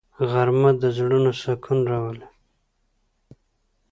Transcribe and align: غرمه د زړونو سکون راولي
غرمه 0.29 0.71
د 0.81 0.83
زړونو 0.97 1.31
سکون 1.41 1.79
راولي 1.91 2.27